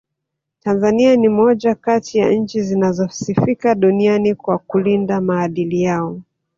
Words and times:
Tanzania 0.63 1.15
ni 1.15 1.29
moja 1.29 1.75
kati 1.75 2.17
ya 2.17 2.31
nchi 2.33 2.61
zinazosifika 2.61 3.75
duniani 3.75 4.35
kwa 4.35 4.57
kulinda 4.57 5.21
maadili 5.21 5.81
yao 5.81 6.21